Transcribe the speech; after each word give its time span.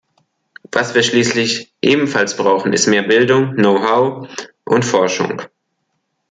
Was 0.71 0.95
wir 0.95 1.03
schließlich 1.03 1.75
ebenfalls 1.79 2.35
brauchen, 2.35 2.73
ist 2.73 2.87
mehr 2.87 3.03
Bildung, 3.03 3.53
Know-how 3.53 4.27
und 4.65 4.83
Forschung. 4.83 5.43